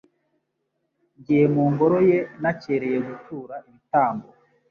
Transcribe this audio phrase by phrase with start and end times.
[1.19, 4.27] Ngiye mu Ngoro ye nakereye gutura ibitambo